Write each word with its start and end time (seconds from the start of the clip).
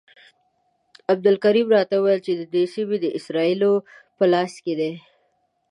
عبدالکریم 1.13 1.67
راته 1.75 1.95
وویل 1.97 2.21
چې 2.25 2.31
دا 2.53 2.63
سیمې 2.73 2.97
د 3.01 3.05
اسرائیلو 3.17 3.71
په 4.17 4.23
لاس 4.33 4.53
کې 4.63 4.73
دي. 4.79 4.91